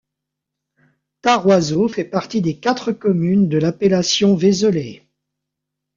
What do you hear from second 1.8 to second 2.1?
fait